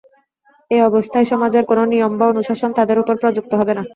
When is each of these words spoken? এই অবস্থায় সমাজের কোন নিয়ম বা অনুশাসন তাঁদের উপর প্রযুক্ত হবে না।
এই 0.71 0.81
অবস্থায় 0.83 1.27
সমাজের 1.31 1.63
কোন 1.69 1.79
নিয়ম 1.91 2.13
বা 2.19 2.25
অনুশাসন 2.31 2.69
তাঁদের 2.77 2.97
উপর 2.99 3.15
প্রযুক্ত 3.21 3.51
হবে 3.59 3.73
না। 3.75 3.83